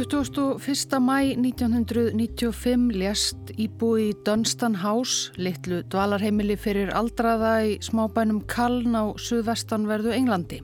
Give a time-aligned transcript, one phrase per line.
[0.00, 0.98] 21.
[1.00, 9.12] mæ 1995 lést íbúi í Dunstan House, litlu dvalarheimili fyrir aldraða í smábænum Kaln á
[9.20, 10.62] suðvestanverðu Englandi.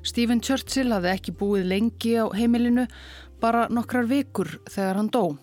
[0.00, 2.86] Stephen Churchill hafði ekki búið lengi á heimilinu,
[3.36, 5.36] bara nokkrar vikur þegar hann dó.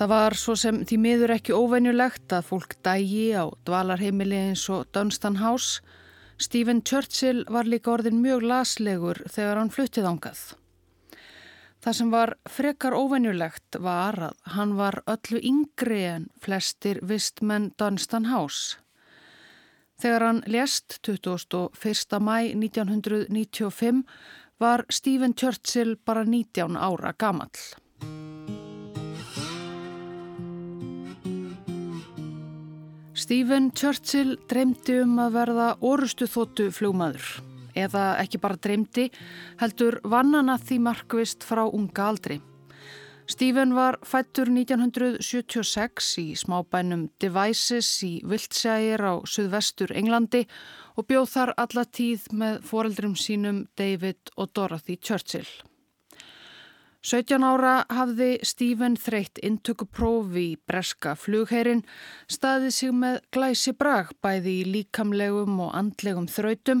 [0.00, 4.88] Það var svo sem því miður ekki óvenjulegt að fólk dægi á dvalarheimili eins og
[4.96, 5.84] Dunstan House.
[6.40, 10.54] Stephen Churchill var líka orðin mjög laslegur þegar hann fluttið ángað.
[11.84, 18.30] Það sem var frekar óvenjulegt var að hann var öllu yngri en flestir vistmenn Dunstan
[18.30, 18.78] House.
[20.00, 22.16] Þegar hann lést 21.
[22.24, 24.00] mæ 1995
[24.56, 27.52] var Stephen Churchill bara 19 ára gamall.
[33.12, 39.10] Stephen Churchill dreymdi um að verða orustu þóttu fljómaður eða ekki bara dreymdi,
[39.60, 42.40] heldur vannana því markvist frá unga aldri.
[43.26, 50.42] Stephen var fættur 1976 í smábænum Devices í Wiltshire á suðvestur Englandi
[51.00, 55.48] og bjóð þar alla tíð með foreldrum sínum David og Dorothy Churchill.
[57.04, 61.82] 17 ára hafði Stephen þreytt intökupróf í breska flugheirin,
[62.28, 66.80] staðið sig með glæsi brag bæði í líkamlegum og andlegum þrautum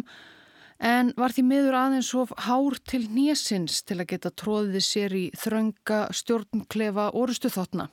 [0.84, 5.24] en var því miður aðeins of hár til nésins til að geta tróðið sér í
[5.40, 7.88] þrönga stjórnklefa orustu þotna.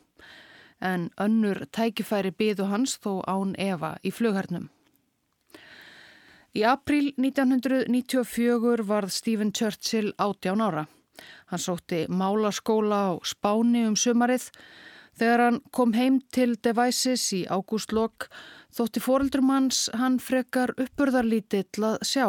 [0.81, 4.67] En önnur tækifæri byðu hans þó án Eva í flughernum.
[6.51, 10.87] Í april 1994 varð Stephen Churchill 18 ára.
[11.47, 14.49] Hann sótti málaskóla á Spáni um sumarið.
[15.15, 18.27] Þegar hann kom heim til Devices í ágústlokk
[18.75, 22.27] þótti fóreldrum hans hann frekar uppurðarlítill að sjá.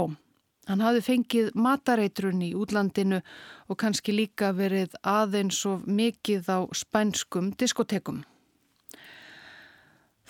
[0.70, 3.18] Hann hafði fengið matareitrun í útlandinu
[3.66, 8.22] og kannski líka verið aðeins of mikið á spænskum diskotekum.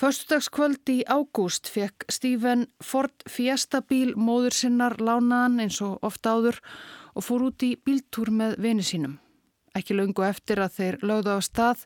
[0.03, 6.63] Föstudagskvöld í ágúst fekk Stephen Ford Fiesta bíl móður sinnar lánaðan eins og ofta áður
[7.13, 9.19] og fór út í bíltúr með vini sínum.
[9.77, 11.85] Ekki laungu eftir að þeir lögðu á stað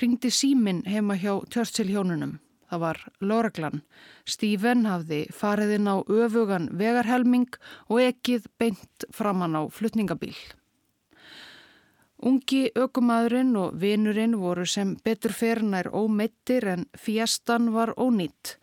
[0.00, 2.40] ringdi símin heima hjá Tjörnsil hjónunum.
[2.72, 3.82] Það var Lorglan.
[4.24, 7.50] Stephen hafði farið inn á öfugan vegarhelming
[7.92, 10.32] og ekkið beint framann á flutningabíl.
[12.24, 18.54] Ungi ökumadurinn og vinurinn voru sem betur fernar ómeittir en fjastan var ónýtt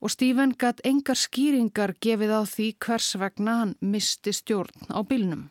[0.00, 5.46] og Stephen gatt engar skýringar gefið á því hvers vegna hann misti stjórn á bílnum.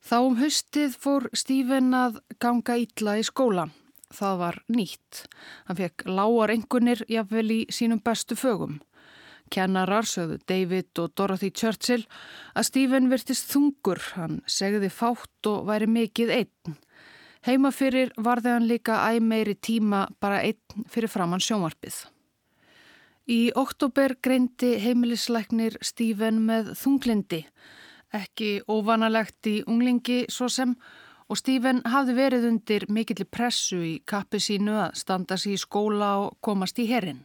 [0.00, 3.68] Þá um höstið fór Stephen að ganga ítla í skóla.
[4.14, 5.24] Það var nýtt.
[5.68, 8.78] Hann fekk lágar engunir jafnvel í sínum bestu fögum.
[9.52, 12.04] Kennarar sögðu David og Dorothy Churchill
[12.54, 16.76] að Stephen virtist þungur, hann segði fátt og væri mikið einn.
[17.46, 22.06] Heima fyrir varði hann líka æg meiri tíma bara einn fyrir framann sjónvarpið.
[23.28, 27.42] Í oktober greindi heimilisleiknir Stephen með þunglindi,
[28.16, 30.74] ekki óvanalegt í unglingi svo sem
[31.28, 36.12] og Stephen hafði verið undir mikill pressu í kappi sínu að standa sér í skóla
[36.24, 37.20] og komast í herrin.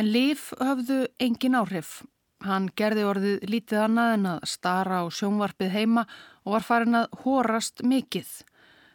[0.00, 2.02] En Líf höfðu engin áhrif.
[2.44, 6.06] Hann gerði orðið lítið annað en að stara á sjónvarpið heima
[6.44, 8.28] og var farin að horast mikill.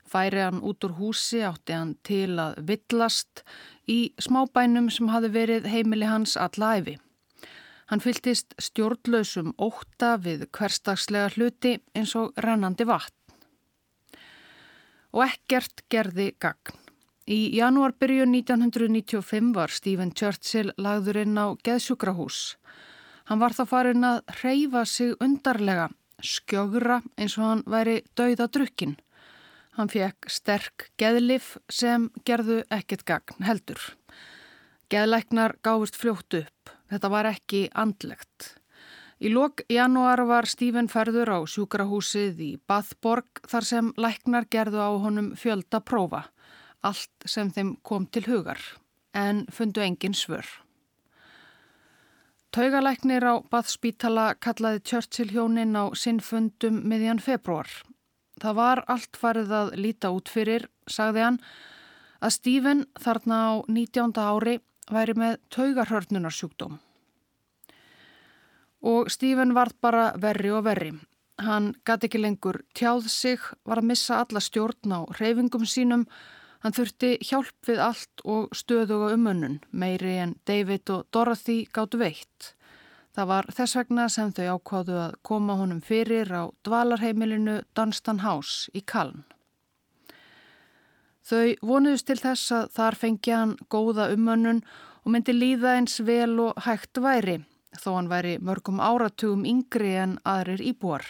[0.09, 3.43] Færi hann út úr húsi átti hann til að villast
[3.89, 6.97] í smábænum sem hafi verið heimili hans alla æfi.
[7.89, 13.18] Hann fyltist stjórnlausum óta við hverstagslega hluti eins og rennandi vatn
[15.13, 16.77] og ekkert gerði gagn.
[17.29, 22.57] Í janúarbyrjun 1995 var Stephen Churchill lagður inn á geðsjúkrahús.
[23.29, 28.97] Hann var þá farin að reyfa sig undarlega, skjögra eins og hann væri dauðadrukkin.
[29.77, 33.79] Hann fekk sterk geðlif sem gerðu ekkert gagn heldur.
[34.89, 36.73] Geðleiknar gáfist fljótt upp.
[36.89, 38.58] Þetta var ekki andlegt.
[39.19, 44.91] Í lok januar var Stífen ferður á sjúkrahúsið í Bathborg þar sem læknar gerðu á
[44.95, 46.29] honum fjölda prófa,
[46.79, 48.63] allt sem þeim kom til hugar,
[49.11, 50.47] en fundu engin svör.
[52.55, 57.67] Taugalæknir á Bathspítala kallaði Churchill hjónin á sinnfundum miðjan februar.
[58.39, 61.43] Það var allt farið að líta út fyrir, sagði hann,
[62.23, 64.15] að Stífen þarna á 19.
[64.15, 66.79] ári væri með taugarhörnunarsjúkdóm.
[68.81, 70.93] Og Stephen varð bara verri og verri.
[71.39, 76.05] Hann gæti ekki lengur tjáð sig, var að missa alla stjórn á reyfingum sínum.
[76.59, 82.53] Hann þurfti hjálp við allt og stöðuga umönnun, meiri en David og Dorothy gáttu veitt.
[83.15, 88.71] Það var þess vegna sem þau ákváðu að koma honum fyrir á dvalarheimilinu Dunstan House
[88.75, 89.23] í Kaln.
[91.23, 94.61] Þau vonuðust til þess að þar fengi hann góða umönnun
[95.03, 97.39] og myndi líða eins vel og hægt væri,
[97.77, 101.05] þó hann væri mörgum áratugum yngri en aðrir íbúar.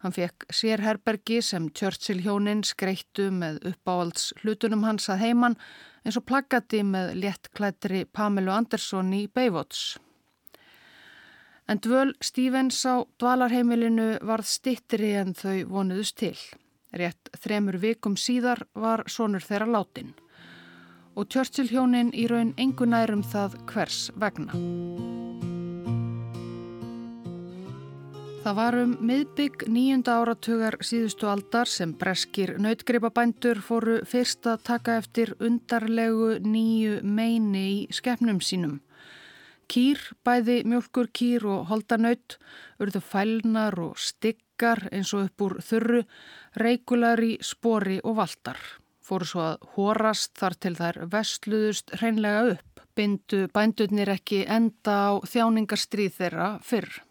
[0.00, 5.56] Hann fekk sérherbergi sem Churchill hjóninn skreittu með uppáhalds hlutunum hans að heiman
[6.04, 9.98] eins og plaggati með léttklættri Pamelu Andersson í Baywots.
[11.70, 16.34] En dvöl Stevens á dvalarheimilinu varð stittri en þau vonuðust til.
[16.96, 20.16] Rétt þremur vikum síðar var sonur þeirra látin.
[21.14, 25.49] Og Churchill hjónin í raun engunærum það hvers vegna.
[28.40, 34.94] Það var um miðbygg nýjunda áratugar síðustu aldar sem breskir nautgripabændur fóru fyrst að taka
[35.02, 38.78] eftir undarlegu nýju meini í skefnum sínum.
[39.68, 42.38] Kýr, bæði mjölkur kýr og holdanaut,
[42.80, 46.00] urðu fælnar og styggar eins og upp úr þurru,
[46.56, 48.56] reikular í spori og valtar.
[49.04, 55.20] Fóru svo að hórast þar til þær vestluðust hreinlega upp, bindu bændurnir ekki enda á
[55.28, 57.02] þjáningarstríð þeirra fyrr.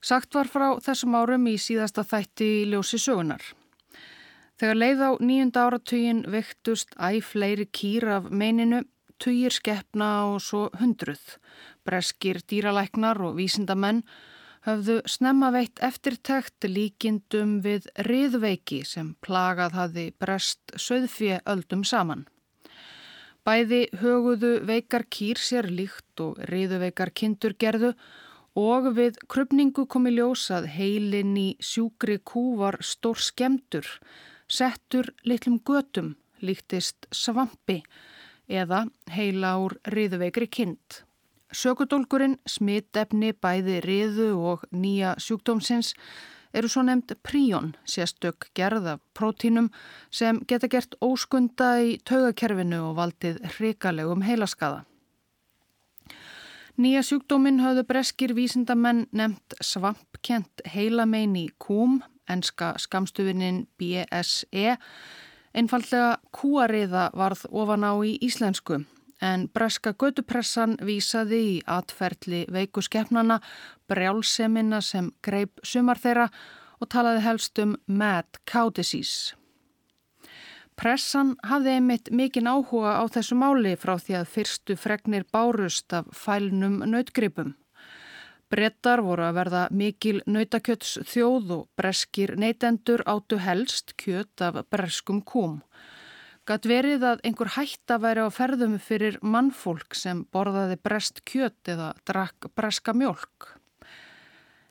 [0.00, 3.42] Sagt var frá þessum árum í síðasta þætti í ljósi sögunar.
[4.60, 8.82] Þegar leið á nýjunda áratugin vektust æg fleiri kýr af meininu
[9.20, 11.36] tugir skeppna og svo hundruð.
[11.84, 14.00] Breskir dýralæknar og vísindamenn
[14.64, 22.24] höfðu snemma veitt eftirtækt líkindum við riðveiki sem plagað hafi brest söðfje öldum saman.
[23.44, 30.66] Bæði höguðu veikar kýr sér líkt og riðuveikar kindur gerðu og við krupningu komi ljósað
[30.66, 33.86] heilin í sjúkri kú var stór skemdur,
[34.48, 37.82] settur litlum götum, líktist svampi
[38.48, 41.04] eða heila úr riðuveikri kind.
[41.52, 45.94] Sökudólkurinn, smittefni, bæði riðu og nýja sjúkdómsins
[46.52, 49.70] eru svo nefnd príón, sérstök gerð af prótínum
[50.10, 54.84] sem geta gert óskunda í taugakerfinu og valdið hrikalegum heilaskaða.
[56.80, 64.78] Nýja sjúkdóminn hafðu breskir vísindamenn nefnt svampkent heilamein í kúm, enska skamstufinnin BSE,
[65.50, 68.84] Einfallega kúariða varð ofan á í íslensku
[69.20, 73.40] en breska gödupressan vísaði í atferðli veiku skeppnana,
[73.90, 76.28] brjálsemina sem greip sumar þeirra
[76.80, 79.34] og talaði helst um mad cow disease.
[80.80, 86.06] Pressan hafði einmitt mikinn áhuga á þessu máli frá því að fyrstu fregnir bárust af
[86.16, 87.50] fælnum nautgripum.
[88.48, 95.20] Brettar voru að verða mikil nautakjöts þjóð og breskir neytendur áttu helst kjött af breskum
[95.20, 95.60] kúm.
[96.48, 101.92] Gatt verið að einhver hætta væri á ferðum fyrir mannfólk sem borðaði brest kjött eða
[102.08, 103.52] drakk breska mjölk.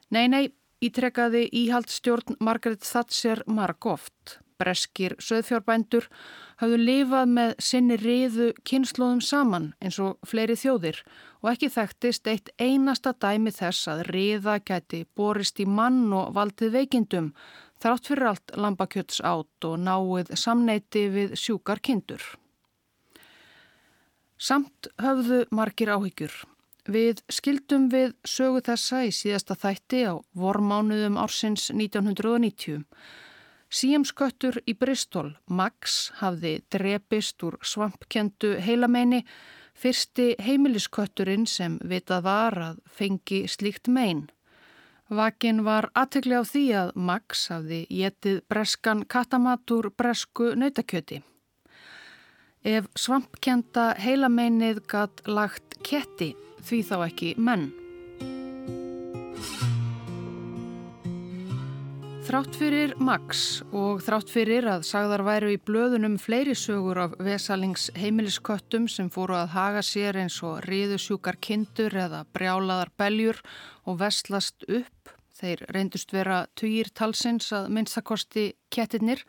[0.10, 0.46] Nei, nei,
[0.82, 4.40] ítrekkaði íhaldstjórn Margaret Thatcher marg oft.
[4.60, 6.10] Breskir söðfjárbændur
[6.60, 11.00] hafðu lifað með sinni riðu kynnslóðum saman eins og fleiri þjóðir
[11.40, 16.76] og ekki þekktist eitt einasta dæmi þess að riða gæti borist í mann og valdið
[16.76, 17.32] veikindum
[17.80, 22.24] þrátt fyrir allt lambakjöts átt og náið samneiti við sjúkar kindur.
[24.40, 26.34] Samt höfðu margir áhyggjur.
[26.90, 32.86] Við skildum við sögu þessa í síðasta þætti á vormánuðum ársins 1990.
[33.70, 39.22] Síamsköttur í Bristol, Max, hafði drepist úr svampkendu heilameini
[39.78, 44.26] fyrsti heimiliskötturinn sem vitað var að fengi slíkt mein.
[45.10, 51.22] Vakin var aðtökli á því að Max hafði getið breskan katamatur bresku nautakjöti.
[52.66, 56.34] Ef svampkenda heilameinið gatt lagt ketti
[56.66, 57.70] því þá ekki menn.
[62.30, 63.40] Þrátt fyrir Max
[63.74, 69.34] og þrátt fyrir að sagðar væru í blöðunum fleiri sögur af vesalings heimilisköttum sem fóru
[69.34, 73.42] að haga sér eins og riðusjúkar kindur eða brjálaðar beljur
[73.90, 75.10] og vestlast upp,
[75.42, 79.26] þeir reyndust vera tugir talsins að minnstakosti kettirnir.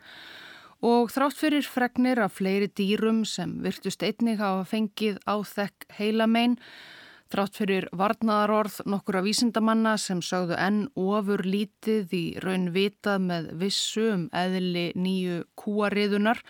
[0.85, 6.59] Og þrátt fyrir fregnir af fleiri dýrum sem virtust einnig hafa fengið áþekk heilamein
[7.31, 14.09] Þrátt fyrir varnaðarorð nokkura vísindamanna sem sögðu enn ofur lítið í raun vitað með vissu
[14.17, 16.41] um eðli nýju kúariðunar.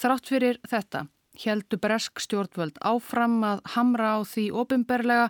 [0.00, 1.04] Þrátt fyrir þetta
[1.42, 5.28] heldu bresk stjórnvöld áfram að hamra á því ofinberlega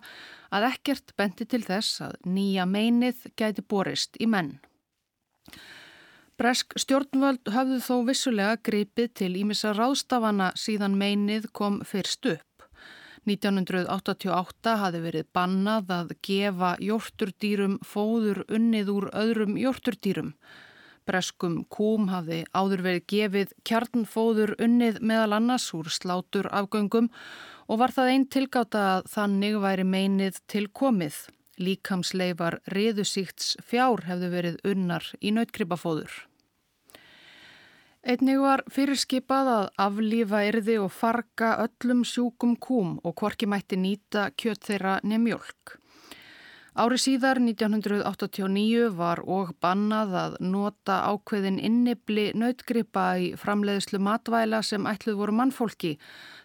[0.54, 4.60] að ekkert bendi til þess að nýja meinið gæti borist í menn.
[6.38, 12.55] Bresk stjórnvöld höfðu þó vissulega gripið til ímissa ráðstafana síðan meinið kom fyrst upp.
[13.26, 20.30] 1988 hafi verið bannað að gefa jórturdýrum fóður unnið úr öðrum jórturdýrum.
[21.06, 27.10] Breskum kúm hafi áður verið gefið kjarnfóður unnið meðal annars úr slátur afgöngum
[27.66, 31.18] og var það einn tilgáta að þannig væri meinið til komið.
[31.62, 36.10] Líkamsleifar riðusíkts fjár hefðu verið unnar í nautgripafóður.
[38.06, 44.28] Einnig var fyrirskipað að aflífa erði og farga öllum sjúkum kúm og hvorki mætti nýta
[44.38, 45.72] kjött þeirra nefnjölk.
[46.78, 54.86] Ári síðar, 1989, var og bannað að nota ákveðin innibli nautgripa í framleiðslu matvæla sem
[54.86, 55.96] ætluð voru mannfólki,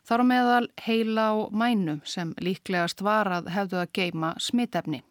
[0.02, 5.04] þar á meðal heila og mænu sem líklegast var að hefðu að geima smitefni.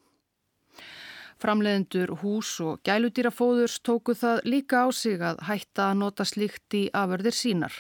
[1.41, 6.83] Framleiðendur hús og gæludýrafóðurs tóku það líka á sig að hætta að nota slíkt í
[6.93, 7.73] aförðir sínar.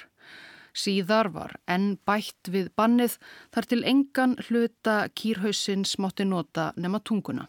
[0.73, 3.19] Síðar var enn bætt við bannið
[3.53, 7.49] þar til engan hluta kýrhausins mátti nota nema tunguna.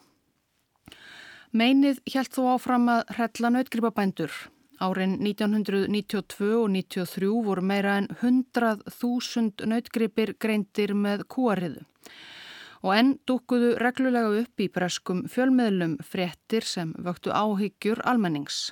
[1.56, 4.34] Meinið hjælt þó áfram að hrella nautgripabændur.
[4.82, 11.86] Árin 1992 og 1993 voru meira en 100.000 nautgripir greindir með kúariðu
[12.81, 18.71] og enn dúkuðu reglulega upp í breskum fjölmiðlum fréttir sem vöktu áhyggjur almennings.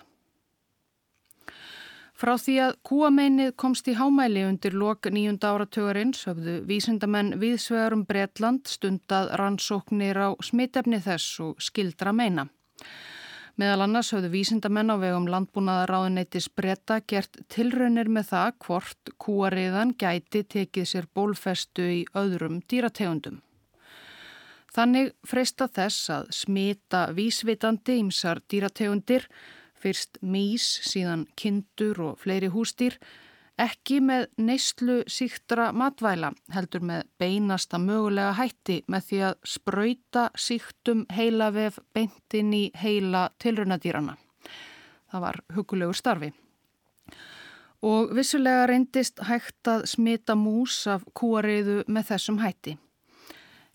[2.20, 8.68] Frá því að kúameinið komst í hámæli undir lok nýjunda áratögarins höfðu vísindamenn viðsvegarum Bretland
[8.68, 12.50] stundað rannsóknir á smitefni þess og skildra meina.
[13.60, 20.44] Meðal annars höfðu vísindamenn á vegum landbúnaðaráðuneytis bretta gert tilraunir með það hvort kúariðan gæti
[20.44, 23.40] tekið sér bólfestu í öðrum dýrategundum.
[24.76, 29.26] Þannig freista þess að smita vísvitandi ímsar dýrategundir,
[29.80, 33.00] fyrst mís, síðan kindur og fleiri hústýr,
[33.60, 41.06] ekki með neyslu síktra matvæla, heldur með beinasta mögulega hætti með því að spröyta síktum
[41.16, 44.16] heila vef beintin í heila tilrunadýrana.
[45.10, 46.30] Það var hugulegur starfi.
[47.80, 52.76] Og vissulega reyndist hægt að smita mús af kúariðu með þessum hætti.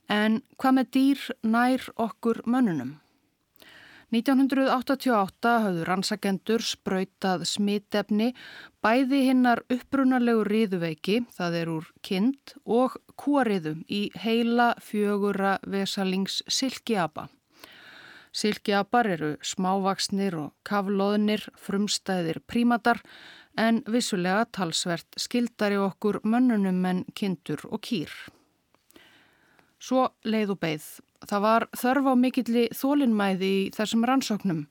[0.09, 2.99] En hvað með dýr nær okkur mönnunum?
[4.15, 8.29] 1988 hafðu rannsakendur sprautað smitefni
[8.85, 17.27] bæði hinnar upprunalegu riðuveiki, það er úr kind, og kúariðum í heila fjögura vesalings silkiapa.
[18.35, 23.03] Silkiapar eru smávaksnir og kaflóðnir, frumstæðir prímatar
[23.59, 28.11] en vissulega talsvert skildari okkur mönnunum en kindur og kýr.
[29.85, 30.85] Svo leið og beigð.
[31.29, 34.65] Það var þörf á mikilli þólinnmæði í þessum rannsóknum.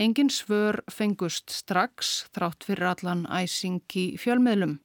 [0.00, 4.78] Engin svör fengust strax þrátt fyrir allan æsing í fjölmiðlum.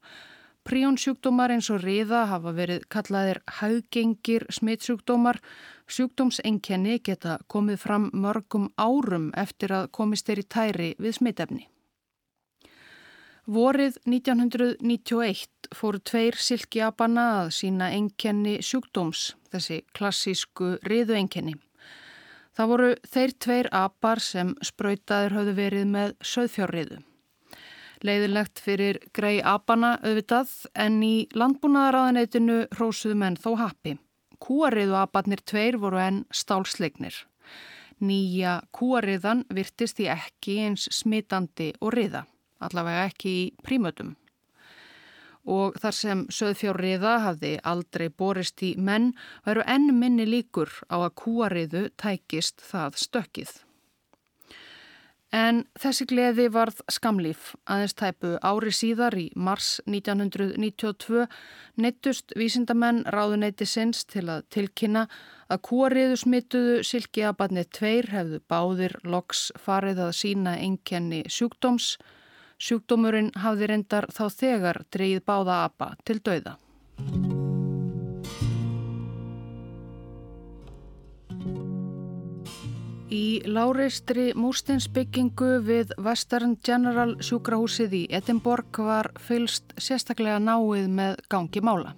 [0.67, 5.39] Príonsjúkdómar eins og riða hafa verið kallaðir haugengir smittsjúkdómar.
[5.87, 11.67] Sjúkdómsenkenni geta komið fram mörgum árum eftir að komist þeir í tæri við smittefni.
[13.47, 21.53] Vorið 1991 fóru tveir silkiabana að sína enkenni sjúkdóms, þessi klassísku riðuenkenni.
[22.59, 26.99] Það voru þeir tveir apar sem spröytaður hafðu verið með söðfjárriðu.
[28.03, 33.95] Leiðilegt fyrir grei apana auðvitað en í landbúnaðaraðanætinu hrósuðu menn þó happi.
[34.43, 37.15] Kúariðu aparnir tveir voru enn stálsleiknir.
[38.03, 42.27] Nýja kúariðan virtist í ekki eins smitandi og riða
[42.63, 44.15] allavega ekki í prímötum.
[45.47, 49.13] Og þar sem söðfjárriða hafði aldrei borist í menn
[49.45, 53.53] veru enn minni líkur á að kúariðu tækist það stökkið.
[55.35, 57.51] En þessi gleði varð skamlýf.
[57.67, 61.25] Aðeins tæpu ári síðar í mars 1992
[61.83, 65.07] neittust vísindamenn ráðuneyti sinns til að tilkynna
[65.51, 71.97] að kúariðu smituðu silkiabatnið tveir hefðu báðir loks farið að sína enkenni sjúkdóms
[72.57, 76.57] Sjúkdómurinn hafði reyndar þá þegar dreyið báða apa til dauða.
[83.07, 91.63] Í láreistri múrstinsbyggingu við Western General sjúkrahúsið í Edinborg var fylst sérstaklega náið með gangi
[91.63, 91.93] mála.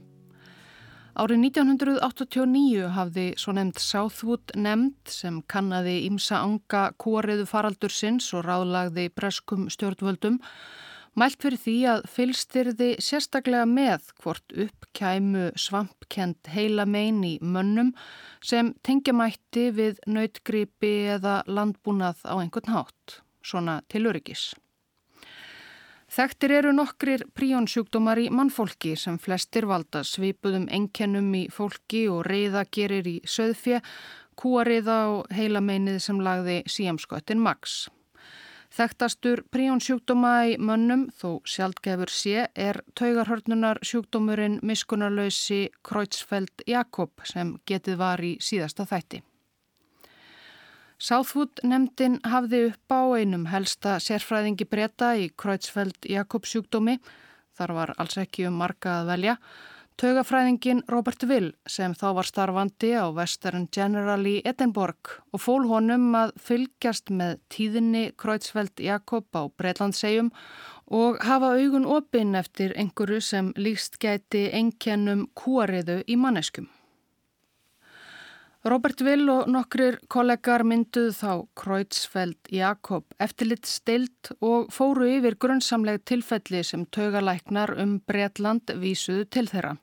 [1.20, 8.46] Árið 1989 hafði svo nefnd Southwood nefnd sem kannadi ímsa anga kóriðu faraldur sinns og
[8.46, 10.38] ráðlagði breskum stjórnvöldum
[11.20, 17.92] mælt fyrir því að fylstirði sérstaklega með hvort uppkæmu svampkend heila mein í mönnum
[18.40, 24.54] sem tengjamætti við nautgripi eða landbúnað á einhvern hátt, svona til öryggis.
[26.10, 32.64] Þekktir eru nokkrir príonsjúkdómar í mannfólki sem flestir valda svipuðum enkennum í fólki og reyða
[32.74, 33.84] gerir í söðfje,
[34.40, 37.84] kúariða og heilameinið sem lagði síamsköttin Max.
[38.74, 48.02] Þekktastur príonsjúkdóma í mönnum, þó sjálfgefur sé, er taugarhörnunar sjúkdómurinn miskunarlausi Kreutzfeldt Jakob sem getið
[48.02, 49.22] var í síðasta þætti.
[51.00, 56.98] Southwood nefndin hafði upp á einum helsta sérfræðingi breyta í Kreutzfeldt Jakobsjúkdómi,
[57.56, 59.36] þar var alls ekki um marga að velja,
[60.00, 66.14] Taugafræðingin Robert Will sem þá var starfandi á Western General í Edinborg og fól honum
[66.16, 70.32] að fylgjast með tíðinni Kreutzfeldt Jakob á Breitlandsegjum
[70.96, 76.72] og hafa augun opinn eftir einhverju sem líst gæti enkjennum kúariðu í manneskum.
[78.68, 86.04] Robert Will og nokkrir kollegar mynduð þá Kreutzfeldt Jakob eftirlitt stilt og fóru yfir grunnsamleg
[86.04, 89.78] tilfelli sem taugalæknar um Breitland vísuðu til þeirra.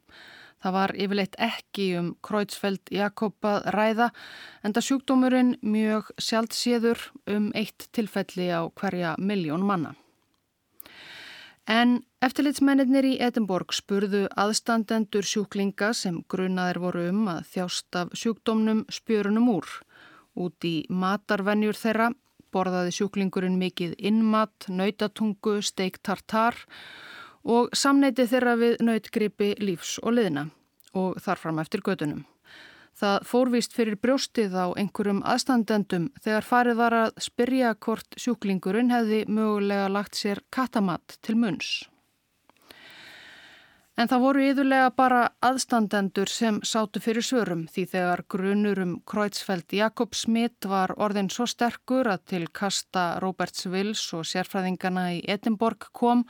[0.60, 4.10] Það var yfirleitt ekki um Kreutzfeldt Jakob að ræða
[4.60, 9.96] en það sjúkdómurinn mjög sjálfséður um eitt tilfelli á hverja miljón manna.
[11.66, 18.84] En eftirlitsmennir í Edinborg spurðu aðstandendur sjúklinga sem grunaðir voru um að þjást af sjúkdómnum
[18.86, 19.66] spjörunum úr.
[20.38, 22.12] Út í matarvenjur þeirra
[22.54, 26.54] borðaði sjúklingurinn mikið innmat, nautatungu, steik tartar
[27.42, 30.48] og samneiti þeirra við nautgripi lífs og liðna
[30.94, 32.22] og þarfram eftir gödunum.
[32.96, 39.26] Það fórvist fyrir brjóstið á einhverjum aðstandendum þegar farið var að spyrja hvort sjúklingurinn hefði
[39.28, 41.74] mögulega lagt sér katamatt til munns.
[43.96, 49.72] En það voru yðurlega bara aðstandendur sem sátu fyrir svörum því þegar grunur um Kreutzfeldt
[49.72, 55.88] Jakob Smith var orðin svo sterkur að til kasta Roberts Wills og sérfræðingana í Edinborg
[55.96, 56.26] kom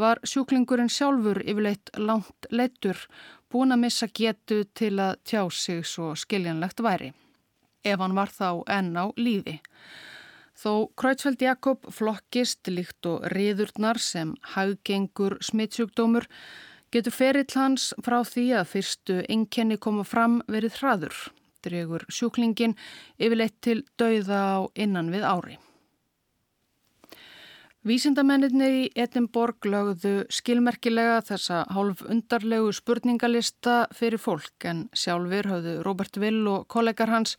[0.00, 2.96] var sjúklingurinn sjálfur yfirleitt langt leittur
[3.54, 7.12] búin að missa getu til að tjá sig svo skiljanlegt væri,
[7.86, 9.60] ef hann var þá enn á lífi.
[10.58, 16.26] Þó Kreutzfeldt Jakob flokkist líkt og riðurnar sem haggengur smittsjúkdómur
[16.94, 21.16] getur ferill hans frá því að fyrstu enkenni koma fram verið hraður,
[21.66, 22.76] dregur sjúklingin
[23.18, 25.58] yfirleitt til dauða á innan við ári.
[27.84, 36.16] Vísindamennir í Edinborg lögðu skilmerkilega þessa hálf undarlegu spurningalista fyrir fólk en sjálfur höfðu Robert
[36.16, 37.36] Will og kollegar hans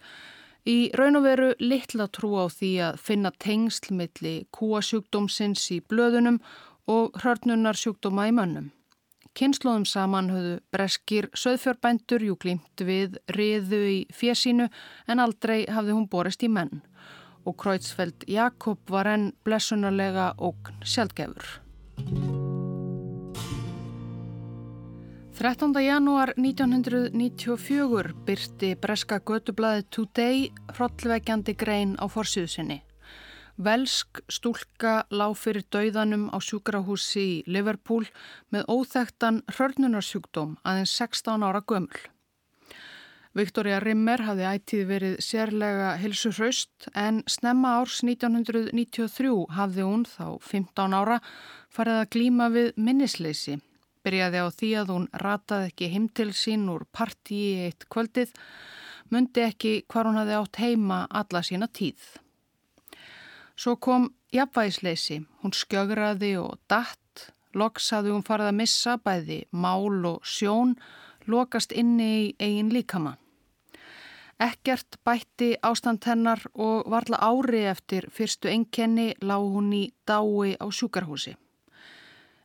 [0.69, 6.37] í raun og veru litla trú á því að finna tengslmiðli kúasjúkdómsins í blöðunum
[6.93, 8.69] og hörnunarsjúkdóma í mönnum.
[9.33, 14.69] Kynnslóðum saman höfðu breskir söðfjörbændur jú glýmt við riðu í fjesínu
[15.09, 16.85] en aldrei hafði hún borist í menn
[17.45, 21.61] og Kreutzfeldt Jakob var enn blessunarlega ógn sjálfgefur.
[25.35, 25.73] 13.
[25.83, 30.45] janúar 1994 byrti breska gödublaði Today
[30.77, 32.79] hrollveikjandi grein á forsýðusinni.
[33.55, 38.07] Velsk stúlka lág fyrir dauðanum á sjúkrahúsi í Liverpool
[38.51, 42.14] með óþektan hörnunarsjúkdóm aðeins 16 ára gömul.
[43.35, 50.37] Viktoria Rimmer hafði ætið verið sérlega hilsu hraust en snemma árs 1993 hafði hún þá
[50.39, 51.17] 15 ára
[51.75, 53.57] farið að glíma við minnisleysi.
[54.07, 58.31] Byrjaði á því að hún rataði ekki heim til sín úr partíi eitt kvöldið,
[59.11, 61.99] myndi ekki hvar hún hafði átt heima alla sína tíð.
[63.59, 69.99] Svo kom jafnvægisleysi, hún skjögraði og datt, loks hafði hún farið að missa bæði mál
[70.07, 70.77] og sjón,
[71.27, 73.19] lokast inni í eigin líkamann.
[74.39, 80.65] Ekkert bætti ástand hennar og varla ári eftir fyrstu enkenni lág hún í dái á
[80.67, 81.37] sjúkarhúsi.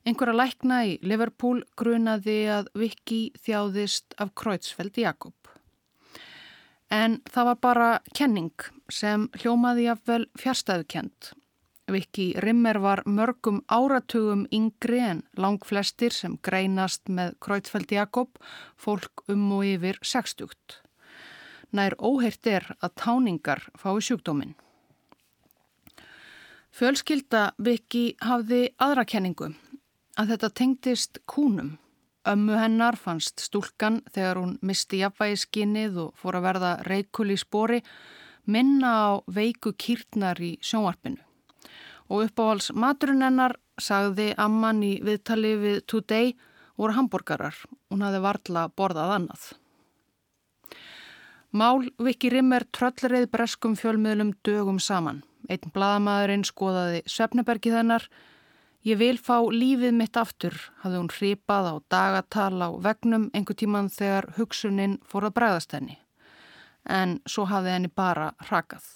[0.07, 5.35] Einhverja lækna í Liverpool grunaði að Viki þjáðist af Kreutzfeldt Jakob.
[6.91, 11.33] En það var bara kenning sem hljómaði af vel fjärstæðukent.
[11.91, 18.39] Viki Rimmer var mörgum áratugum yngri en lang flestir sem greinast með Kreutzfeldt Jakob,
[18.79, 20.87] fólk um og yfir 60
[21.77, 24.57] nær óheirt er að táningar fái sjúkdóminn.
[26.71, 29.51] Fjölskylda Viki hafði aðra kenningu
[30.21, 31.79] að þetta tengdist kúnum.
[32.29, 37.39] Ömmu hennar fannst stúlkan þegar hún misti jafnvægi skinnið og fór að verða reykul í
[37.41, 37.81] spori
[38.45, 41.19] minna á veiku kýrtnar í sjónvarpinu.
[42.11, 46.35] Og uppáhals maturinn hennar sagði amman í viðtali við Today
[46.77, 47.57] voru hambúrgarar.
[47.91, 49.45] Hún hafði varla borðað annað.
[51.51, 55.25] Mál Viki Rimmer tröllreið breskum fjölmiðlum dögum saman.
[55.51, 58.07] Einn bladamæðurinn skoðaði Svefnebergi þennar,
[58.81, 63.91] Ég vil fá lífið mitt aftur, hafði hún hripað á dagatala á vegnum einhver tíman
[63.93, 65.99] þegar hugsunin fór að bregðast henni.
[66.89, 68.87] En svo hafði henni bara rakað.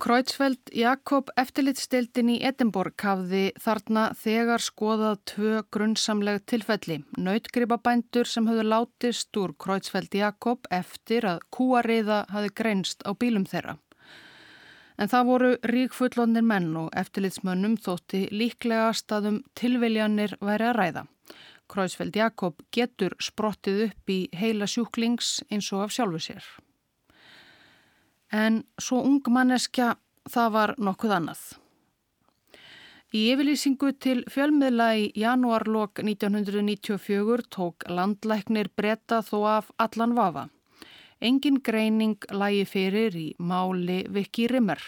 [0.00, 6.96] Kreutzfeldt Jakob eftirlitstildin í Edinborg hafði þarna þegar skoðað tvö grunnsamleg tilfelli.
[7.20, 13.76] Nautgripabændur sem höfðu látist úr Kreutzfeldt Jakob eftir að kúariða hafi greinst á bílum þeirra.
[14.96, 21.04] En það voru ríkfullonir menn og eftirlitsmönnum þótti líklegast að um tilviljanir væri að ræða.
[21.68, 26.50] Kreutzfeldt Jakob getur sprottið upp í heila sjúklings eins og af sjálfu sér.
[28.30, 29.94] En svo ung manneskja
[30.30, 31.42] það var nokkuð annað.
[33.10, 40.46] Í yfirlýsingu til fjölmiðla í janúarlokk 1994 tók landlæknir breyta þó af allan vafa.
[41.20, 44.80] Engin greining lægi fyrir í máli Viki Rimmer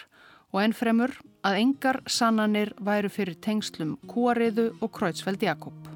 [0.53, 5.92] og ennfremur að engar sannanir væru fyrir tengslum Kúariðu og Kreutzfeldt Jakob.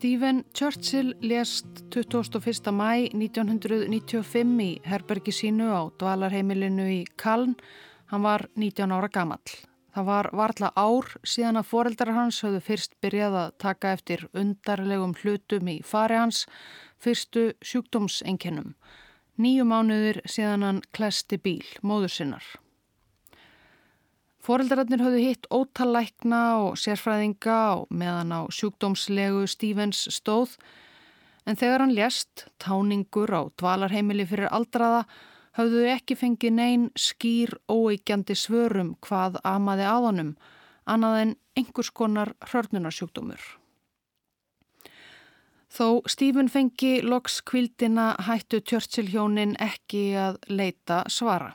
[0.00, 2.72] Stephen Churchill lést 21.
[2.72, 7.52] mæ 1995 í herbergi sínu á dvalarheimilinu í Kaln.
[8.08, 9.52] Hann var 19 ára gamall.
[9.92, 15.12] Það var varla ár síðan að foreldrar hans höfðu fyrst byrjað að taka eftir undarlegum
[15.20, 16.46] hlutum í fari hans,
[16.96, 18.72] fyrstu sjúkdómsenkennum.
[19.36, 22.46] Nýju mánuður síðan hann klesti bíl, móður sinnar.
[24.40, 30.54] Foreldrarnir höfðu hitt ótalækna og sérfræðinga og meðan á sjúkdómslegu Stevens stóð,
[31.44, 35.04] en þegar hann lést, táningur á dvalarheimili fyrir aldraða,
[35.58, 40.34] hafðu ekki fengið neyn skýr óeikjandi svörum hvað amaði aðanum,
[40.88, 43.40] annað en einhvers konar hörnunarsjúkdómur.
[45.70, 51.52] Þó Stífun fengi loks kvildina hættu Tjörtsilhjónin ekki að leita svara.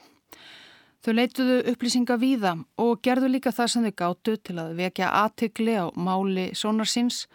[1.05, 5.75] Þau leituðu upplýsinga víða og gerðu líka það sem þau gáttu til að vekja aðtikli
[5.77, 7.27] á máli sónarsins.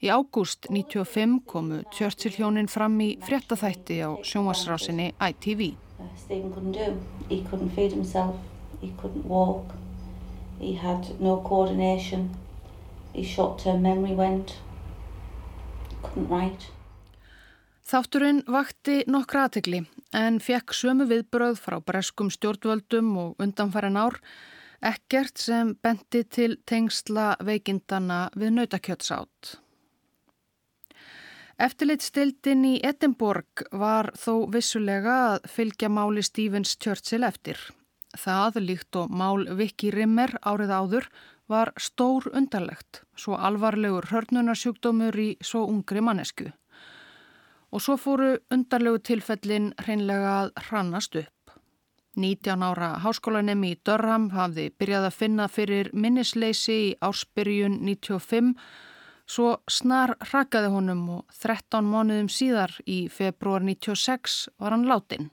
[0.00, 5.74] Í ágúst 95 komu Tjörtsilhjónin fram í fréttaþætti á sjónvarsrásinni ITV.
[6.16, 6.96] Stephen couldn't do.
[7.28, 8.40] He couldn't feed himself,
[8.80, 9.76] he couldn't walk,
[10.58, 12.30] he had no coordination,
[13.12, 14.56] his short-term memory went,
[16.00, 16.72] couldn't write.
[17.88, 19.78] Þátturinn vakti nokkra aðtegli
[20.18, 24.18] en fekk sömu viðbröð frá breskum stjórnvöldum og undanfæran ár
[24.84, 29.54] ekkert sem bendi til tengsla veikindana við nautakjötsátt.
[31.58, 37.56] Eftirlitstildin í Edinborg var þó vissulega að fylgja máli Stevens Churchill eftir.
[38.12, 41.08] Það, líkt og mál Viki Rimmer árið áður,
[41.48, 46.52] var stór undarlegt, svo alvarlegur hörnunarsjúkdómur í svo ungri mannesku.
[47.72, 51.34] Og svo fóru undarlegu tilfellin hreinlega að hrannast upp.
[52.16, 58.54] 19 ára háskólanemi í Dörram hafði byrjað að finna fyrir minnisleysi í ársbyrjun 95
[59.28, 65.28] Svo snar rakaði honum og 13 mánuðum síðar í februar 96 var hann látin.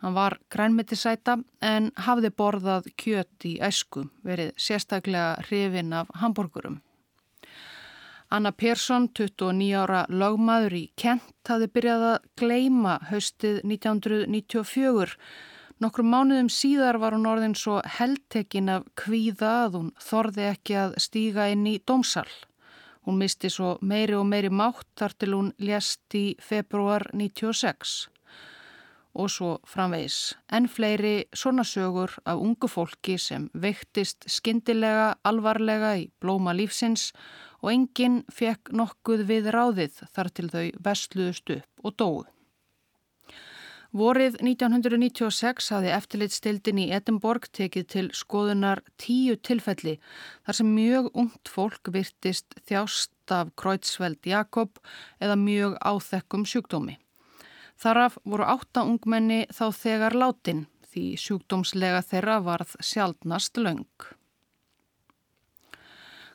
[0.00, 6.78] Hann var grænmetisæta en hafði borðað kjött í æsku, verið sérstaklega hrifin af hambúrgurum.
[8.30, 15.16] Anna Persson, 29 ára lögmaður í Kent, hafði byrjað að gleima haustið 1994.
[15.82, 20.94] Nokkru mánuðum síðar var hún orðin svo heldtekin af kvíða að hún þorði ekki að
[21.02, 22.28] stíga inn í dómsal.
[23.02, 27.98] Hún misti svo meiri og meiri mátt þar til hún lést í februar 96
[29.10, 30.36] og svo framvegs.
[30.54, 37.10] En fleiri svona sögur af ungu fólki sem veiktist skindilega, alvarlega í blóma lífsins
[37.60, 42.28] og enginn fekk nokkuð við ráðið þar til þau vestluðust upp og dóðu.
[43.90, 49.96] Vorið 1996 hafði eftirlitstildin í Edinborg tekið til skoðunar tíu tilfelli
[50.46, 54.78] þar sem mjög ungt fólk virtist þjást af Kreutzfeldt Jakob
[55.18, 57.00] eða mjög áþekkum sjúkdómi.
[57.82, 64.10] Þaraf voru átta ungmenni þá þegar látin því sjúkdómslega þeirra varð sjálfnast laung.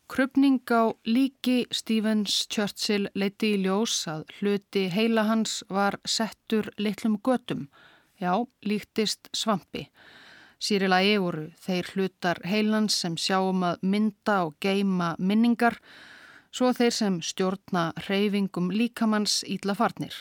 [0.07, 7.15] Krupning á líki Stevens Churchill leiti í ljós að hluti heila hans var settur litlum
[7.25, 7.63] götum,
[8.21, 9.87] já, líktist svampi.
[10.61, 15.79] Sýrilagi voru þeir hlutar heilans sem sjáum að mynda og geima minningar,
[16.53, 20.13] svo þeir sem stjórna reyfingum líkamanns ítla farnir.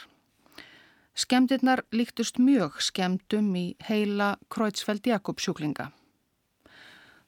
[1.15, 5.93] Skemdirnar líktust mjög skemdum í heila Kreutzfeldt Jakob sjúklinga.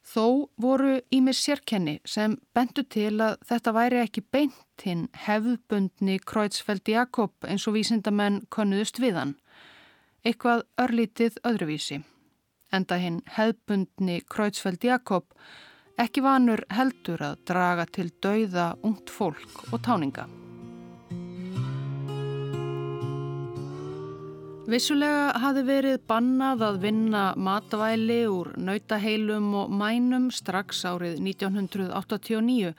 [0.07, 6.87] Þó voru ímið sérkenni sem bentu til að þetta væri ekki beint hinn hefðbundni Kreutzfeldt
[6.93, 9.35] Jakob eins og vísindamenn konnuðust við hann.
[10.23, 12.03] Eitthvað örlítið öðruvísi.
[12.71, 15.31] enda hinn hefbundni Kreutzfeldt Jakob
[15.97, 20.27] ekki vanur heldur að draga til dauða ungt fólk og táninga.
[24.67, 32.73] Vissulega hafi verið bannað að vinna matvæli úr nautaheilum og mænum strax árið 1989,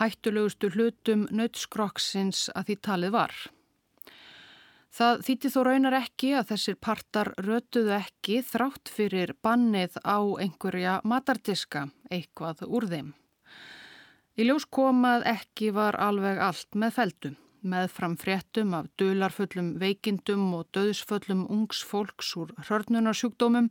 [0.00, 3.36] hættulegustu hlutum nautskroksins að því talið var.
[4.96, 10.98] Það þýtti þó raunar ekki að þessir partar rötuðu ekki þrátt fyrir bannið á einhverja
[11.04, 13.12] matardiska, eitthvað úr þeim.
[14.40, 17.36] Í ljós komað ekki var alveg allt með feldum,
[17.68, 23.68] með framfréttum af dularfullum veikindum og döðsfullum ungs fólks úr hörnunarsjúkdómum,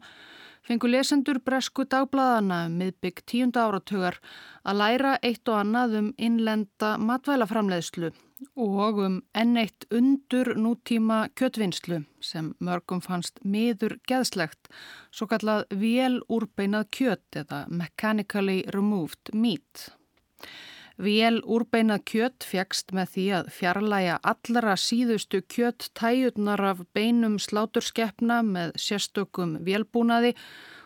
[0.65, 4.19] fengu lesendur bresku dagbladana um miðbygg tíunda áratögar
[4.65, 8.11] að læra eitt og annað um innlenda matvælaframleiðslu
[8.59, 14.69] og um enn eitt undur nútíma kjötvinnslu sem mörgum fannst miður geðslegt,
[15.11, 19.89] svo kallað vél úrbeinað kjött eða mechanically removed meat.
[20.95, 28.39] Vél úrbeinað kjött fegst með því að fjarlæga allra síðustu kjött tæjurnar af beinum sláturskeppna
[28.47, 30.31] með sérstökum vélbúnaði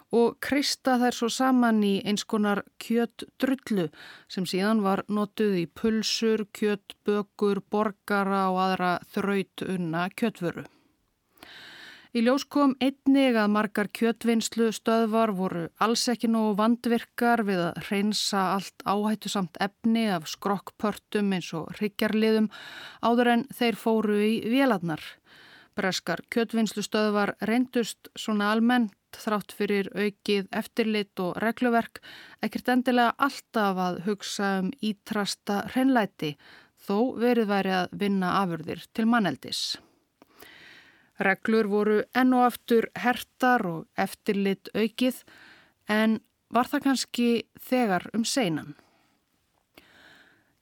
[0.10, 3.86] og krista þær svo saman í eins konar kjötdrullu
[4.26, 10.66] sem síðan var notuð í pulsur, kjötbökur, borgara og aðra þraut unna kjötvöru.
[12.10, 17.82] Í ljós kom einnig að margar kjötvinnslu stöðvar voru alls ekki nógu vandvirkar við að
[17.92, 22.48] reynsa allt áhættu samt efni af skrokkpörtum eins og ryggjarliðum
[23.06, 25.04] áður en þeir fóru í véladnar.
[25.78, 32.02] Breskar kjötvinnslu stöðvar reyndust svona almennt þrátt fyrir aukið eftirlit og regluverk
[32.42, 36.34] ekkert endilega alltaf að hugsa um ítrasta hreinlæti
[36.90, 39.78] þó verið væri að vinna afurðir til manneldis.
[41.20, 45.24] Reglur voru enn og aftur hertar og eftirlit aukið
[45.92, 47.30] en var það kannski
[47.70, 48.76] þegar um seinan.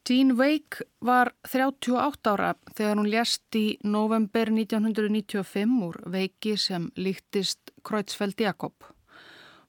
[0.08, 7.74] Jean Wake var 38 ára þegar hún lést í november 1995 úr veiki sem líktist
[7.84, 8.88] Kreutzfeldt Jakob.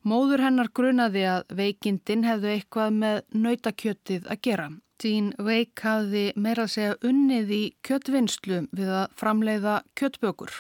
[0.07, 4.69] Móður hennar grunaði að veikindin hefðu eitthvað með nautakjötið að gera.
[5.03, 10.55] Jean Wake hafði meira að segja unnið í kjötvinnslu við að framleiða kjötbökur.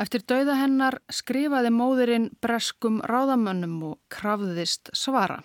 [0.00, 5.42] Eftir dauða hennar skrifaði móðurinn breskum ráðamönnum og krafðist svara.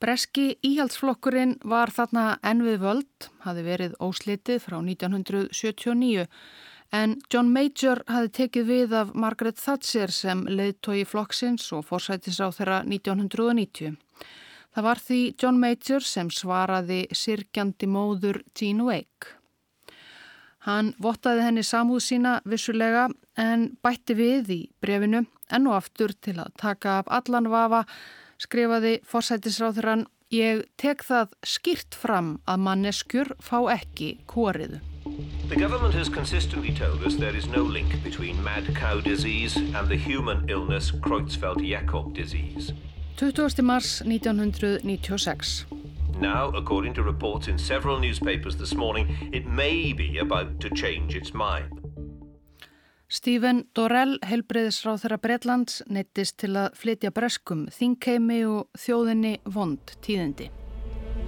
[0.00, 6.26] Breski íhaldsflokkurinn var þarna enn við völd, hafi verið óslitið frá 1979
[6.92, 12.48] en John Major hafi tekið við af Margaret Thatcher sem leiðtói flokksins og forsætis á
[12.48, 13.96] þeirra 1990.
[14.70, 19.39] Það var því John Major sem svaraði sirkjandi móður Jean Wake.
[20.68, 23.08] Hann vottaði henni samúð sína vissulega
[23.40, 27.86] en bætti við í brefinu enn og aftur til að taka af allan vafa
[28.40, 34.78] skrifaði forsætisráþurann Ég tek það skýrt fram að manneskjur fá ekki kóriðu.
[35.50, 39.88] The government has consistently told us there is no link between mad cow disease and
[39.88, 42.72] the human illness Creutzfeldt-Jakob disease.
[43.18, 43.62] 20.
[43.62, 45.79] mars 1996.
[46.18, 51.14] Now, according to reports in several newspapers this morning, it may be about to change
[51.14, 51.80] its mind.
[53.08, 60.46] Stephen Dorell, helbreyðisráð þeirra Breitlands, neittist til að flytja breskum þingheimi og þjóðinni vond tíðindi.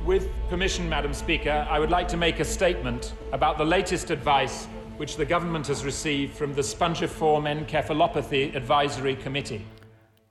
[0.06, 4.68] With permission, Madam Speaker, I would like to make a statement about the latest advice
[4.96, 9.64] which the government has received from the Spongiform Encephalopathy Advisory Committee.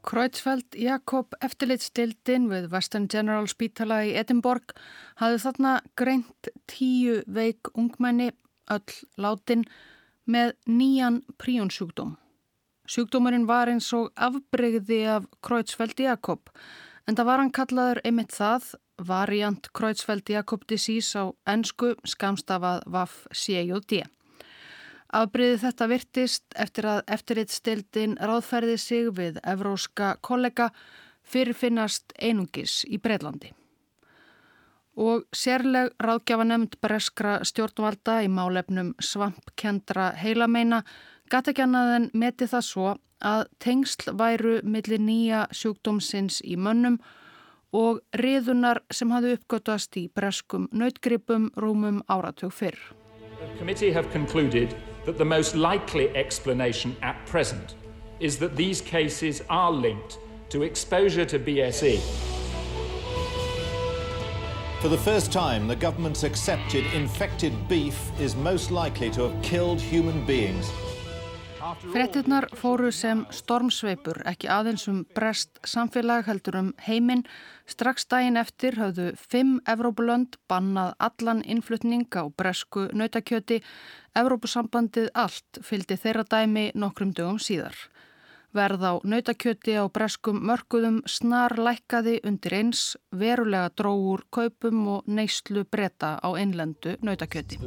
[0.02, 4.74] Kreutzfeldt Jakob eftirlitstildin við Western General Spítala í Edinborg
[5.22, 8.32] hafði þarna greint tíu veik ungmenni,
[8.74, 9.66] öll látin,
[10.26, 12.16] með nýjan príonsjúkdóm.
[12.90, 16.50] Sjúkdómurinn var eins og afbreyði af Kreutzfeldt-Jakob
[17.08, 24.02] en það var hann kallaður einmitt það, variant Kreutzfeldt-Jakob disease á ennsku skamstafað VAF-CJD.
[25.12, 30.70] Afbreyði þetta virtist eftir að eftirritstildin ráðferði sig við evróska kollega
[31.28, 33.52] fyrirfinnast einungis í Breitlandi
[35.02, 40.82] og sérleg ráðgjafa nefnd breskra stjórnvalda í málefnum svampkendra heilameina
[41.32, 47.00] gata ekki annað en meti það svo að tengsl væru millir nýja sjúkdómsins í mönnum
[47.72, 52.80] og riðunar sem hafði uppgötast í breskum nautgripum rúmum áratug fyrr.
[53.40, 57.76] The committee have concluded that the most likely explanation at present
[58.20, 62.00] is that these cases are linked to exposure to BSE
[64.82, 69.80] For the first time, the government's accepted infected beef is most likely to have killed
[69.80, 70.72] human beings.
[71.80, 77.24] Frettinnar fóru sem stormsveipur, ekki aðeins um brest samfélag heldur um heiminn.
[77.70, 83.62] Strax daginn eftir hafðu fimm Evrópulönd bannað allan innflutning á bresku nautakjöti.
[84.18, 87.78] Evrópusambandið allt fylgdi þeirra dæmi nokkrum dögum síðar.
[88.52, 95.64] Verð á nautakjöti á breskum mörguðum snar lækkaði undir eins, verulega dróur kaupum og neyslu
[95.64, 97.62] breyta á einlendu nautakjöti.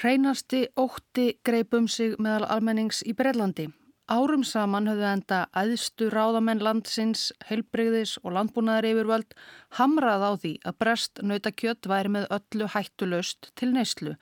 [0.00, 3.68] Hreinasti ótti greipum sig meðal almennings í Breilandi.
[4.12, 9.36] Árum saman höfðu enda aðstu ráðamenn landsins, heilbreyðis og landbúnaðar yfirvöld
[9.78, 14.16] hamrað á því að brest nautakjött væri með öllu hættulöst til neyslu.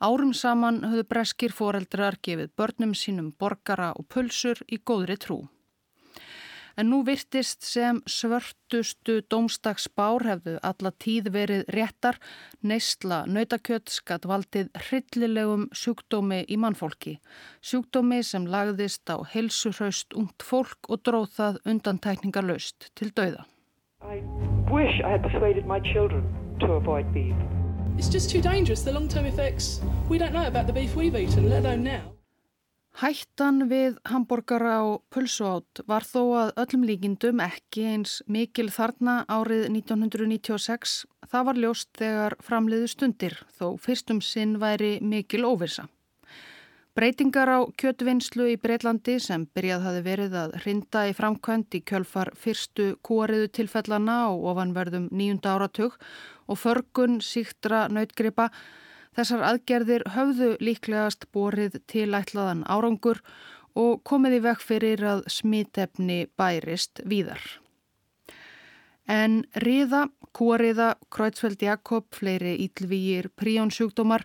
[0.00, 5.42] Árum saman höfðu breskir foreldrar gefið börnum sínum borgara og pulsur í góðri trú
[6.80, 12.16] en nú virtist sem svörtustu dómstagsbár hefðu alla tíð verið réttar,
[12.64, 17.18] neysla nautakjötskat valdið hryllilegum sjúkdómi í mannfólki.
[17.60, 23.44] Sjúkdómi sem lagðist á helsuhraust ungt fólk og dróð það undantækningar laust til dauða.
[24.00, 24.24] I
[24.72, 26.24] wish I had persuaded my children
[26.60, 27.36] to avoid beef.
[27.98, 29.82] It's just too dangerous, the long-term effects.
[30.08, 32.19] We don't know about the beef we've eaten, let alone now.
[32.98, 39.68] Hættan við hambúrgara og pulsuátt var þó að öllum líkindum ekki eins mikil þarna árið
[39.70, 40.96] 1996.
[41.30, 45.86] Það var ljóst þegar framleiðu stundir þó fyrstum sinn væri mikil óvirsa.
[46.98, 52.32] Breytingar á kjötvinnslu í Breitlandi sem byrjað hafi verið að hrinda í framkvæmt í kjölfar
[52.34, 55.94] fyrstu kúariðu tilfellana og ofanverðum nýjunda áratug
[56.50, 58.50] og förgun síktra nautgripa
[59.16, 63.18] Þessar aðgerðir höfðu líklegast borið tilætlaðan árangur
[63.78, 67.42] og komið í vekk fyrir að smitefni bærist víðar.
[69.10, 74.22] En riða, kúariða, Krætsveld Jakob, fleiri ítlvíir, príjónsjúkdómar,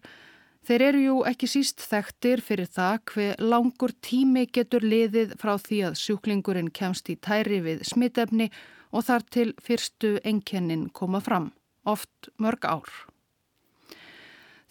[0.66, 5.82] þeir eru jú ekki síst þekktir fyrir það hver langur tími getur liðið frá því
[5.90, 8.52] að sjúklingurinn kemst í tæri við smitefni
[8.94, 11.52] og þar til fyrstu enkennin koma fram,
[11.86, 12.94] oft mörg ár.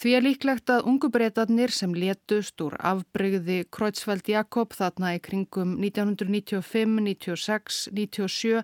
[0.04, 6.98] Því er líklegt að ungubreitarnir sem letust úr afbreyði Kreutzfeldt Jakob þarna í kringum 1995,
[7.06, 8.60] 96, 97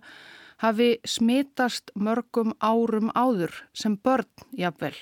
[0.61, 4.92] hafi smitast mörgum árum áður sem börn jafnvel,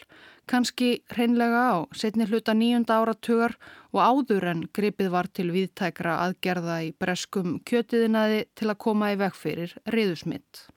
[0.46, 3.58] kannski hreinlega á setni hluta nýjunda áratugar
[3.90, 9.18] og áður en gripið var til viðtækra aðgerða í breskum kjötiðinaði til að koma í
[9.26, 10.68] veg fyrir reyðusmitt.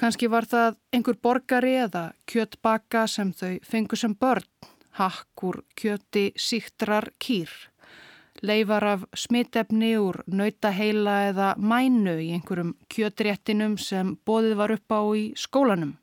[0.00, 4.46] Kanski var það einhver borgari eða kjötbaka sem þau fengu sem börn,
[4.98, 7.50] hakkur, kjöti, síktrar, kýr.
[8.42, 15.00] Leifar af smitefni úr nautaheila eða mænu í einhverjum kjötréttinum sem bóðið var upp á
[15.14, 15.94] í skólanum.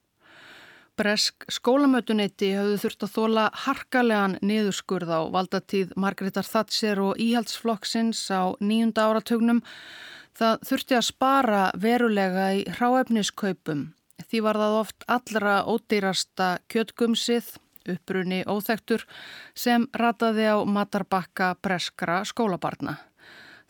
[1.00, 8.56] Bresk skólamötunetti hafðu þurft að þóla harkalegan niðurskurð á valdatíð Margreðar Thatser og Íhaldsflokksins á
[8.64, 9.62] nýjunda áratugnum
[10.38, 13.90] Það þurfti að spara verulega í hráefniskaupum.
[14.22, 17.52] Því var það oft allra ódýrasta kjötgumsið,
[17.92, 19.04] upprunni óþektur,
[19.56, 22.98] sem rataði á matarbakka breskra skólabarna.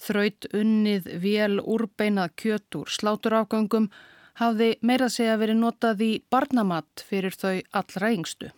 [0.02, 3.92] Þraut unnið vél úrbeinað kjöt úr sláturafgöngum
[4.42, 8.50] hafði meira segja verið notað í barnamatt fyrir þau allra yngstu.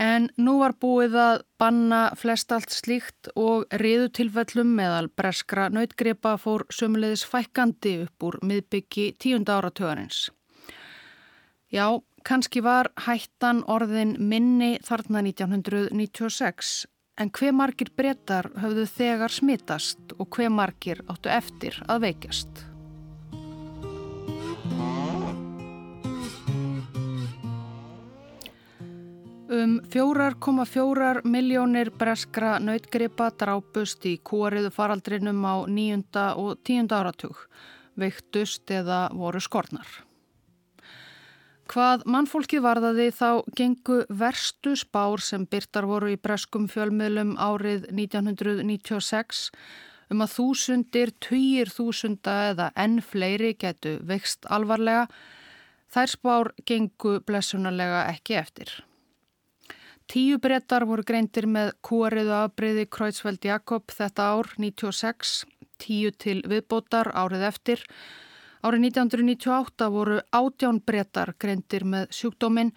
[0.00, 6.64] En nú var búið að banna flest allt slíkt og riðutilfellum meðal breskra nautgripa fór
[6.72, 10.30] sömulegis fækandi upp úr miðbyggi tíunda áratögarins.
[11.68, 16.72] Já, kannski var hættan orðin minni þarna 1996
[17.20, 22.69] en hver margir breytar höfðu þegar smittast og hver margir áttu eftir að veikjast.
[29.90, 37.40] 4,4 miljónir breskra nautgripa drápust í kúariðu faraldrinum á nýjunda og tíunda áratug,
[37.98, 39.88] veiktust eða voru skornar.
[41.70, 49.48] Hvað mannfólki varðaði þá gengu verstu spár sem byrtar voru í breskum fjölmiðlum árið 1996
[50.10, 55.08] um að þúsundir, týjir þúsunda eða enn fleiri getu veikst alvarlega,
[55.90, 58.70] þær spár gengu blessunarlega ekki eftir.
[60.10, 65.34] Tíu brettar voru greintir með kúariðu afbreyði Krætsveld Jakob þetta ár 96,
[65.78, 67.84] tíu til viðbótar árið eftir.
[68.66, 72.74] Árið 1998 voru átján brettar greintir með sjúkdóminn.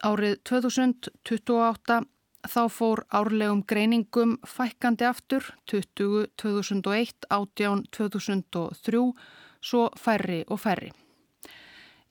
[0.00, 2.00] Árið 2028
[2.48, 9.04] þá fór árlegum greiningum fækkandi aftur 20, 2001, átján 2003,
[9.60, 10.94] svo færri og færri.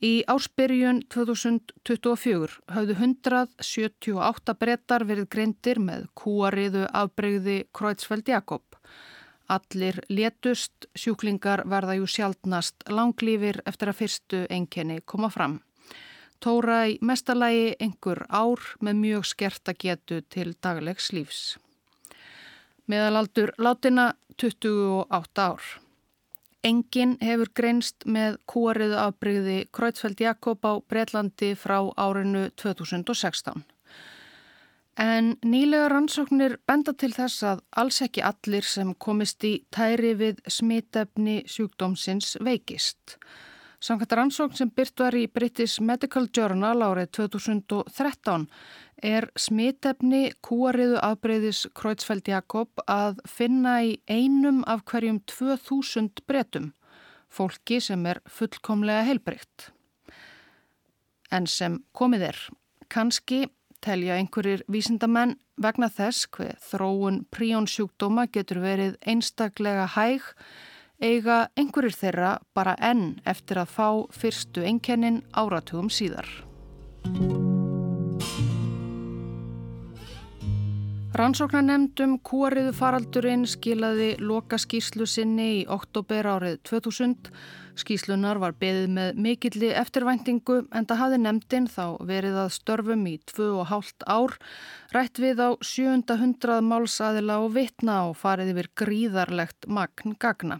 [0.01, 8.63] Í ársbyrjun 2024 hafðu 178 brettar verið greindir með kúariðu afbreyði Kreutzfeldt Jakob.
[9.45, 15.59] Allir létust, sjúklingar verða jú sjálfnast langlýfir eftir að fyrstu enkenni koma fram.
[16.41, 21.43] Tóra í mestalagi einhver ár með mjög skerta getu til daglegs lífs.
[22.89, 25.61] Meðalaldur látina 28 ár.
[26.63, 33.63] Engin hefur greinst með kúariðu afbreyði Kreutzfeldt Jakob á Breitlandi frá árinu 2016.
[35.01, 40.43] En nýlega rannsóknir benda til þess að alls ekki allir sem komist í tæri við
[40.45, 43.17] smitefni sjúkdómsins veikist.
[43.81, 48.45] Samkvæmt rannsókn sem byrt var í British Medical Journal árið 2013
[49.01, 56.71] er smitefni kúariðu afbreyðis Kreutzfeldt Jakob að finna í einum af hverjum 2000 bretum,
[57.29, 59.71] fólki sem er fullkomlega heilbreytt.
[61.31, 62.41] En sem komið er,
[62.91, 63.45] kannski
[63.81, 70.27] telja einhverjir vísindamenn vegna þess hver þróun príonsjúkdóma getur verið einstaklega hæg
[71.01, 76.29] eiga einhverjir þeirra bara enn eftir að fá fyrstu einkennin áratugum síðar.
[81.21, 87.27] Rannsóknarnemdum kúariðu faraldurinn skilaði loka skýslu sinni í oktober árið 2000.
[87.77, 93.13] Skýslunar var beðið með mikilli eftirvæntingu en það hafði nemdin þá verið að störfum í
[93.29, 94.33] 2,5 ár,
[94.95, 100.57] rætt við á 700 málsaðila og vitna og farið yfir gríðarlegt magn gagna.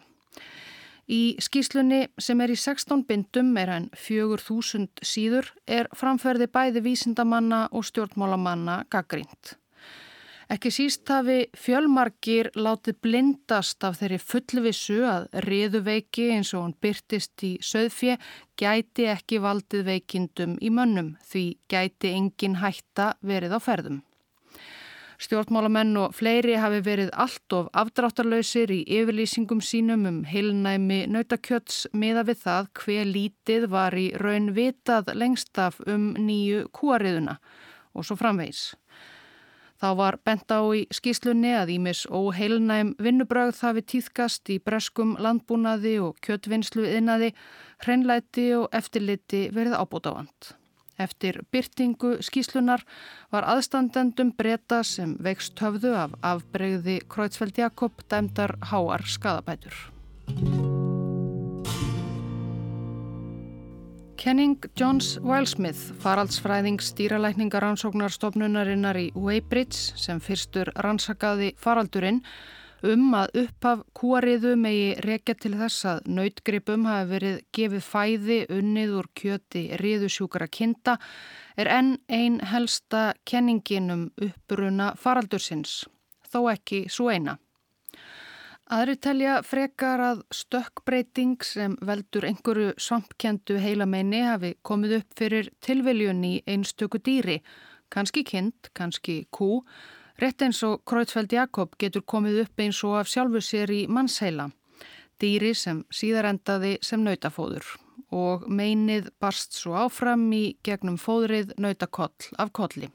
[1.09, 7.64] Í skýslunni sem er í 16 bindum er enn 4000 síður er framferði bæði vísindamanna
[7.74, 9.55] og stjórnmálamanna gaggrínt.
[10.51, 17.45] Ekki síst hafi fjölmarkir látið blindast af þeirri fullvissu að riðuveiki eins og hann byrtist
[17.47, 18.17] í söðfje
[18.59, 24.01] gæti ekki valdið veikindum í mönnum því gæti engin hætta verið á ferðum.
[25.23, 32.25] Stjórnmálamenn og fleiri hafi verið allt of afdráttarlausir í yfirlýsingum sínum um heilnæmi nautakjöts miða
[32.27, 37.39] við það hver lítið var í raun vitað lengst af um nýju kúariðuna
[37.95, 38.73] og svo framvegs.
[39.82, 45.95] Þá var bent á í skýslunni að Ímis óheilnæm vinnubröð hafi týðkast í breskum landbúnaði
[46.05, 47.32] og kjötvinnslu innaði,
[47.82, 50.53] hreinlæti og eftirliti verið ábútafand.
[51.01, 52.86] Eftir byrtingu skýslunar
[53.34, 59.73] var aðstandendum breyta sem vext höfðu af afbreyði Króitsfeld Jakob dæmdar háar skadabætur.
[64.22, 72.22] Kenning Johns Wilesmith, faraldsfræðing stýralækningaransóknarstofnunarinnar í Weybridge sem fyrstur rannsakaði faraldurinn
[72.86, 78.93] um að upphaf kúariðu megi rekja til þess að nautgripum hafi verið gefið fæði unnið
[78.99, 81.01] úr kjöti riðusjúkara kinda
[81.57, 85.89] er enn einn helsta kenningin um uppruna faraldursins,
[86.30, 87.41] þó ekki svo eina.
[88.72, 96.22] Aðri telja frekar að stökkbreyting sem veldur einhverju svampkendu heilameini hafi komið upp fyrir tilviljun
[96.24, 97.41] í einstöku dýri,
[97.91, 99.65] kannski kind, kannski kú.
[100.24, 104.47] Rett eins og Kreutzfeldt Jakob getur komið upp eins og af sjálfu sér í mannsheila.
[105.19, 107.67] Dýri sem síðar endaði sem nautafóður
[108.15, 112.88] og meinið barst svo áfram í gegnum fóðrið nautakoll af kolli.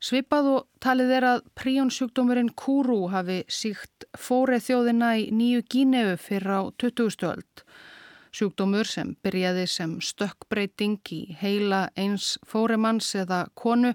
[0.00, 6.54] Svipað og talið er að príonsjúkdómurinn Kúrú hafi síkt fórið þjóðina í nýju Gíneu fyrir
[6.56, 7.26] á 20.
[7.28, 7.64] öld.
[8.32, 13.90] Sjúkdómur sem byrjaði sem stökkbreyting í heila eins fórimanns eða konu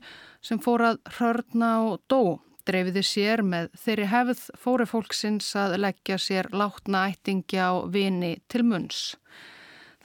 [0.45, 2.38] sem fórað hörna og dó
[2.70, 8.62] dreifiði sér með þeirri hefð fóri fólksins að leggja sér látna ættingja á vini til
[8.68, 9.16] munns.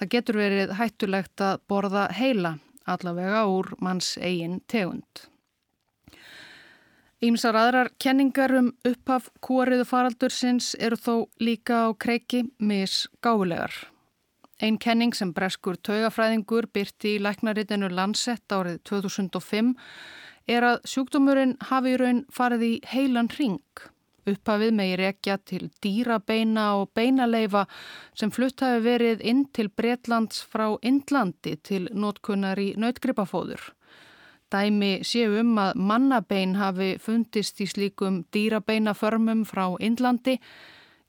[0.01, 2.55] Það getur verið hættulegt að borða heila,
[2.89, 5.29] allavega úr manns eigin tegund.
[7.21, 11.14] Ímsar aðrar kenningar um upphaf kúariðu faraldursins eru þó
[11.45, 13.75] líka á kreiki mis gálegar.
[14.57, 19.75] Einn kenning sem breskur taugafræðingur byrti í læknaritinu Lansett árið 2005
[20.49, 23.85] er að sjúkdómurinn hafi í raun farið í heilan ring.
[24.25, 27.66] Upphafið megi rekja til dýrabeina og beinaleifa
[28.16, 33.61] sem flutt hafi verið inn til Breitlands frá Indlandi til notkunnar í nautgripafóður.
[34.51, 40.41] Dæmi séu um að mannabein hafi fundist í slíkum dýrabeinaförmum frá Indlandi.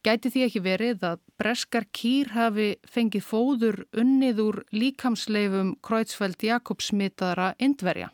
[0.06, 7.54] Gæti því ekki verið að breskar kýr hafi fengið fóður unnið úr líkamsleifum Króitsfeld Jakobsmitaðara
[7.58, 8.12] Indverja.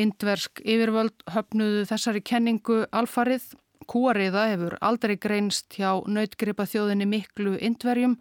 [0.00, 3.52] Indversk yfirvöld höfnuðu þessari kenningu alfarið.
[3.84, 8.16] Kúariða hefur aldrei greinst hjá nautgripa þjóðinni miklu Indverjum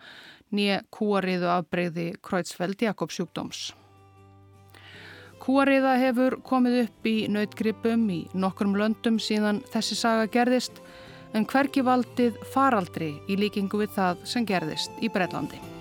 [0.51, 3.71] nýja kúariðu afbreyði Kreutzfeldt Jakobs sjúkdóms.
[5.43, 10.79] Kúariða hefur komið upp í nautgripum í nokkrum löndum síðan þessi saga gerðist
[11.35, 15.72] en hverki valdið faraldri í líkingu við það sem gerðist í Breitlandi.